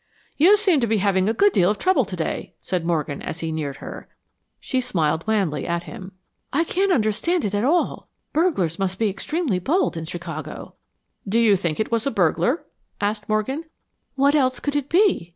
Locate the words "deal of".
1.53-1.77